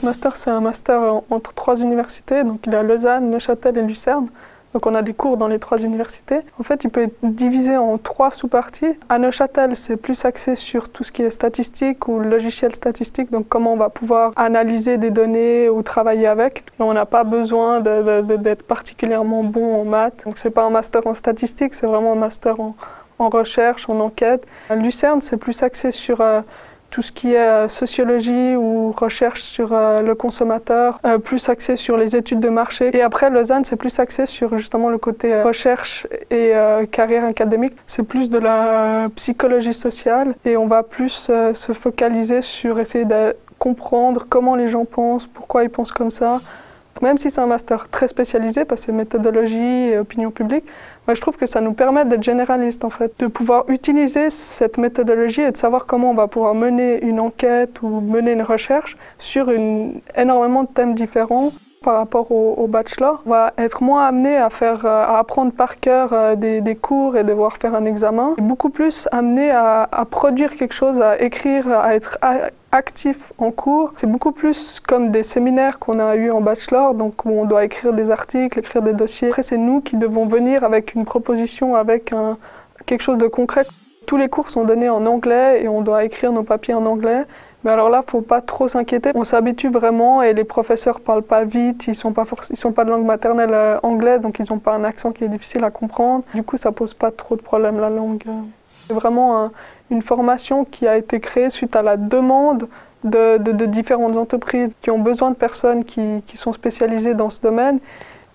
Ce 0.00 0.06
master, 0.06 0.34
c'est 0.34 0.50
un 0.50 0.62
master 0.62 1.20
entre 1.28 1.52
trois 1.52 1.82
universités. 1.82 2.42
Donc, 2.42 2.60
il 2.66 2.72
y 2.72 2.76
a 2.76 2.82
Lausanne, 2.82 3.28
Neuchâtel 3.28 3.76
et 3.76 3.82
Lucerne. 3.82 4.28
Donc 4.72 4.86
on 4.86 4.94
a 4.94 5.02
des 5.02 5.12
cours 5.14 5.36
dans 5.36 5.48
les 5.48 5.58
trois 5.58 5.78
universités. 5.78 6.40
En 6.58 6.62
fait, 6.62 6.84
il 6.84 6.90
peut 6.90 7.02
être 7.02 7.16
divisé 7.22 7.76
en 7.76 7.98
trois 7.98 8.30
sous-parties. 8.30 8.96
À 9.08 9.18
Neuchâtel, 9.18 9.74
c'est 9.74 9.96
plus 9.96 10.24
axé 10.24 10.54
sur 10.54 10.88
tout 10.88 11.02
ce 11.02 11.10
qui 11.10 11.22
est 11.22 11.30
statistique 11.30 12.06
ou 12.06 12.20
logiciel 12.20 12.72
statistique, 12.72 13.32
donc 13.32 13.48
comment 13.48 13.72
on 13.72 13.76
va 13.76 13.88
pouvoir 13.88 14.30
analyser 14.36 14.96
des 14.96 15.10
données 15.10 15.68
ou 15.68 15.82
travailler 15.82 16.28
avec. 16.28 16.64
on 16.78 16.94
n'a 16.94 17.04
pas 17.04 17.24
besoin 17.24 17.80
d'être 17.80 18.62
particulièrement 18.62 19.42
bon 19.42 19.80
en 19.80 19.84
maths. 19.84 20.22
Donc 20.24 20.38
c'est 20.38 20.50
pas 20.50 20.62
un 20.62 20.70
master 20.70 21.04
en 21.04 21.14
statistique, 21.14 21.74
c'est 21.74 21.88
vraiment 21.88 22.12
un 22.12 22.20
master 22.28 22.60
en, 22.60 22.76
recherche, 23.18 23.88
en 23.88 23.98
enquête. 23.98 24.46
À 24.68 24.76
Lucerne, 24.76 25.20
c'est 25.20 25.36
plus 25.36 25.64
axé 25.64 25.90
sur 25.90 26.20
euh, 26.20 26.42
tout 26.90 27.02
ce 27.02 27.12
qui 27.12 27.34
est 27.34 27.38
euh, 27.38 27.68
sociologie 27.68 28.56
ou 28.56 28.92
recherche 28.92 29.42
sur 29.42 29.72
euh, 29.72 30.02
le 30.02 30.14
consommateur, 30.14 31.00
euh, 31.06 31.18
plus 31.18 31.48
axé 31.48 31.76
sur 31.76 31.96
les 31.96 32.16
études 32.16 32.40
de 32.40 32.48
marché. 32.48 32.94
Et 32.96 33.02
après, 33.02 33.30
Lausanne, 33.30 33.64
c'est 33.64 33.76
plus 33.76 33.98
axé 33.98 34.26
sur 34.26 34.56
justement 34.56 34.90
le 34.90 34.98
côté 34.98 35.42
recherche 35.42 36.06
et 36.30 36.52
carrière 36.90 37.24
académique. 37.24 37.74
C'est 37.86 38.02
plus 38.02 38.30
de 38.30 38.38
la 38.38 39.08
psychologie 39.14 39.72
sociale 39.72 40.34
et 40.44 40.56
on 40.56 40.66
va 40.66 40.82
plus 40.82 41.30
se 41.54 41.72
focaliser 41.72 42.42
sur 42.42 42.78
essayer 42.78 43.04
de 43.04 43.34
comprendre 43.58 44.26
comment 44.28 44.56
les 44.56 44.68
gens 44.68 44.84
pensent, 44.84 45.26
pourquoi 45.26 45.64
ils 45.64 45.70
pensent 45.70 45.92
comme 45.92 46.10
ça. 46.10 46.40
Même 47.02 47.18
si 47.18 47.30
c'est 47.30 47.40
un 47.40 47.46
master 47.46 47.88
très 47.88 48.08
spécialisé, 48.08 48.64
parce 48.64 48.86
que 48.86 48.92
méthodologie 48.92 49.90
et 49.90 49.98
opinion 49.98 50.30
publique, 50.30 50.64
je 51.14 51.20
trouve 51.20 51.36
que 51.36 51.46
ça 51.46 51.60
nous 51.60 51.72
permet 51.72 52.04
d'être 52.04 52.22
généraliste 52.22 52.84
en 52.84 52.90
fait, 52.90 53.12
de 53.18 53.26
pouvoir 53.26 53.64
utiliser 53.68 54.30
cette 54.30 54.78
méthodologie 54.78 55.42
et 55.42 55.50
de 55.50 55.56
savoir 55.56 55.86
comment 55.86 56.10
on 56.10 56.14
va 56.14 56.28
pouvoir 56.28 56.54
mener 56.54 57.02
une 57.04 57.20
enquête 57.20 57.82
ou 57.82 58.00
mener 58.00 58.32
une 58.32 58.42
recherche 58.42 58.96
sur 59.18 59.50
une, 59.50 60.00
énormément 60.16 60.62
de 60.64 60.68
thèmes 60.68 60.94
différents 60.94 61.52
par 61.82 61.96
rapport 61.96 62.30
au, 62.30 62.66
bachelor. 62.66 63.22
On 63.24 63.30
va 63.30 63.52
être 63.56 63.82
moins 63.82 64.06
amené 64.06 64.36
à, 64.36 64.50
faire, 64.50 64.84
à 64.84 65.18
apprendre 65.18 65.52
par 65.52 65.76
cœur 65.76 66.10
euh, 66.12 66.36
des, 66.36 66.76
cours 66.76 67.16
et 67.16 67.24
devoir 67.24 67.56
faire 67.56 67.74
un 67.74 67.86
examen, 67.86 68.34
beaucoup 68.36 68.68
plus 68.68 69.08
amené 69.12 69.50
à, 69.50 69.88
produire 70.10 70.56
quelque 70.56 70.74
chose, 70.74 71.00
à 71.00 71.20
écrire, 71.20 71.72
à 71.72 71.94
être 71.94 72.18
actif 72.72 73.32
en 73.38 73.50
cours. 73.50 73.92
C'est 73.96 74.06
beaucoup 74.06 74.32
plus 74.32 74.80
comme 74.80 75.10
des 75.10 75.22
séminaires 75.22 75.78
qu'on 75.78 75.98
a 75.98 76.16
eu 76.16 76.30
en 76.30 76.40
bachelor, 76.40 76.94
donc 76.94 77.24
où 77.24 77.30
on 77.30 77.44
doit 77.44 77.64
écrire 77.64 77.92
des 77.92 78.10
articles, 78.10 78.58
écrire 78.58 78.82
des 78.82 78.94
dossiers. 78.94 79.28
Après, 79.28 79.42
c'est 79.42 79.58
nous 79.58 79.80
qui 79.80 79.96
devons 79.96 80.26
venir 80.26 80.64
avec 80.64 80.94
une 80.94 81.04
proposition, 81.04 81.74
avec 81.74 82.14
quelque 82.86 83.02
chose 83.02 83.18
de 83.18 83.26
concret. 83.26 83.66
Tous 84.06 84.16
les 84.16 84.28
cours 84.28 84.50
sont 84.50 84.64
donnés 84.64 84.88
en 84.88 85.06
anglais 85.06 85.62
et 85.62 85.68
on 85.68 85.82
doit 85.82 86.04
écrire 86.04 86.32
nos 86.32 86.42
papiers 86.42 86.74
en 86.74 86.86
anglais. 86.86 87.24
Mais 87.62 87.70
alors 87.70 87.90
là, 87.90 88.02
faut 88.06 88.22
pas 88.22 88.40
trop 88.40 88.68
s'inquiéter. 88.68 89.10
On 89.14 89.24
s'habitue 89.24 89.68
vraiment 89.68 90.22
et 90.22 90.32
les 90.32 90.44
professeurs 90.44 91.00
parlent 91.00 91.22
pas 91.22 91.44
vite. 91.44 91.86
Ils 91.88 91.94
sont 91.94 92.12
pas 92.12 92.24
ils 92.48 92.56
sont 92.56 92.72
pas 92.72 92.84
de 92.84 92.90
langue 92.90 93.04
maternelle 93.04 93.52
euh, 93.52 93.78
anglaise, 93.82 94.20
donc 94.20 94.38
ils 94.38 94.50
ont 94.52 94.58
pas 94.58 94.74
un 94.74 94.84
accent 94.84 95.12
qui 95.12 95.24
est 95.24 95.28
difficile 95.28 95.62
à 95.64 95.70
comprendre. 95.70 96.24
Du 96.34 96.42
coup, 96.42 96.56
ça 96.56 96.72
pose 96.72 96.94
pas 96.94 97.10
trop 97.10 97.36
de 97.36 97.42
problèmes 97.42 97.78
la 97.78 97.90
langue. 97.90 98.22
C'est 98.90 98.94
vraiment 98.96 99.44
un, 99.44 99.52
une 99.90 100.02
formation 100.02 100.64
qui 100.64 100.88
a 100.88 100.96
été 100.96 101.20
créée 101.20 101.48
suite 101.48 101.76
à 101.76 101.82
la 101.82 101.96
demande 101.96 102.68
de, 103.04 103.38
différentes 103.66 104.16
entreprises 104.16 104.70
qui 104.80 104.90
ont 104.90 104.98
besoin 104.98 105.30
de 105.30 105.36
personnes 105.36 105.84
qui, 105.84 106.24
sont 106.34 106.52
spécialisées 106.52 107.14
dans 107.14 107.30
ce 107.30 107.40
domaine. 107.40 107.78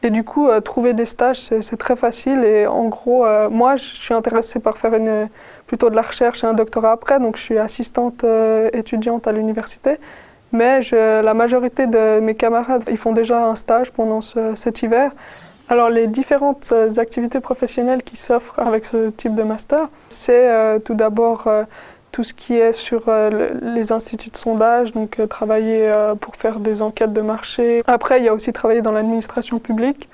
Et 0.01 0.11
du 0.11 0.23
coup, 0.23 0.47
euh, 0.47 0.61
trouver 0.61 0.93
des 0.93 1.05
stages, 1.05 1.39
c'est 1.39 1.75
très 1.75 1.97
facile. 1.97 2.45
Et 2.45 2.67
en 2.67 2.85
gros, 2.85 3.25
euh, 3.25 3.49
moi, 3.49 3.75
je 3.75 3.83
suis 3.83 4.13
intéressée 4.13 4.59
par 4.59 4.77
faire 4.77 4.93
plutôt 5.67 5.89
de 5.89 5.95
la 5.95 6.03
recherche 6.03 6.45
et 6.45 6.47
un 6.47 6.53
doctorat 6.53 6.93
après. 6.93 7.19
Donc, 7.19 7.35
je 7.35 7.41
suis 7.41 7.57
assistante 7.57 8.23
euh, 8.23 8.69
étudiante 8.71 9.27
à 9.27 9.33
l'université. 9.33 9.97
Mais 10.53 10.79
la 10.94 11.33
majorité 11.33 11.85
de 11.85 12.21
mes 12.21 12.35
camarades, 12.35 12.85
ils 12.89 12.95
font 12.95 13.11
déjà 13.11 13.45
un 13.45 13.55
stage 13.55 13.91
pendant 13.91 14.21
cet 14.21 14.83
hiver. 14.83 15.11
Alors 15.67 15.89
les 15.89 16.05
différentes 16.07 16.69
euh, 16.71 16.99
activités 16.99 17.39
professionnelles 17.39 18.03
qui 18.03 18.17
s'offrent 18.17 18.59
avec 18.59 18.85
ce 18.85 19.09
type 19.09 19.33
de 19.33 19.41
master, 19.41 19.89
c'est 20.09 20.51
euh, 20.51 20.77
tout 20.77 20.93
d'abord 20.93 21.47
euh, 21.47 21.63
tout 22.11 22.23
ce 22.23 22.35
qui 22.35 22.55
est 22.55 22.71
sur 22.71 23.11
les 23.61 23.91
instituts 23.91 24.29
de 24.29 24.37
sondage, 24.37 24.93
donc 24.93 25.19
travailler 25.27 25.91
pour 26.21 26.37
faire 26.37 26.61
des 26.61 26.81
enquêtes 26.81 27.11
de 27.11 27.19
marché. 27.19 27.81
Après, 27.87 28.19
il 28.19 28.23
y 28.23 28.29
a 28.29 28.33
aussi 28.33 28.53
travailler 28.53 28.81
dans 28.81 28.93
l'administration 28.93 29.59
publique, 29.59 30.07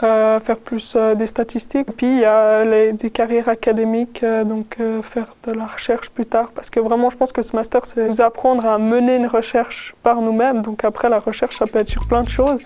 faire 0.00 0.56
plus 0.64 0.96
des 0.96 1.26
statistiques. 1.26 1.94
Puis 1.94 2.06
il 2.06 2.20
y 2.20 2.24
a 2.24 2.64
les, 2.64 2.94
des 2.94 3.10
carrières 3.10 3.50
académiques, 3.50 4.24
donc 4.46 4.78
faire 5.02 5.36
de 5.46 5.52
la 5.52 5.66
recherche 5.66 6.08
plus 6.08 6.24
tard. 6.24 6.52
Parce 6.54 6.70
que 6.70 6.80
vraiment, 6.80 7.10
je 7.10 7.18
pense 7.18 7.32
que 7.32 7.42
ce 7.42 7.54
master, 7.54 7.84
c'est 7.84 8.08
nous 8.08 8.22
apprendre 8.22 8.64
à 8.64 8.78
mener 8.78 9.16
une 9.16 9.26
recherche 9.26 9.94
par 10.02 10.22
nous-mêmes. 10.22 10.62
Donc 10.62 10.84
après, 10.84 11.10
la 11.10 11.18
recherche, 11.18 11.58
ça 11.58 11.66
peut 11.66 11.80
être 11.80 11.90
sur 11.90 12.08
plein 12.08 12.22
de 12.22 12.30
choses. 12.30 12.60